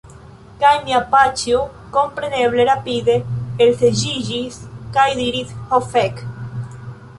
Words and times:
Kaj 0.61 0.69
mia 0.85 1.01
paĉjo, 1.11 1.59
kompreneble, 1.97 2.65
rapide 2.71 3.19
elseĝiĝis, 3.67 4.59
kaj 4.99 5.07
diris: 5.23 5.55
"Ho 5.71 5.85
fek!" 5.95 6.27